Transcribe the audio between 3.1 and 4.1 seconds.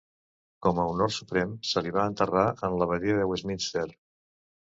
de Westminster.